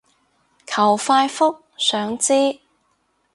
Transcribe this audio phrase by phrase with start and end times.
[0.65, 2.33] 求快覆，想知